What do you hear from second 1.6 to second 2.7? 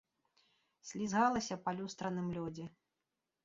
па люстраным лёдзе.